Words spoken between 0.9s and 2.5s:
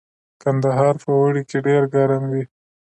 په اوړي کې ډیر ګرم وي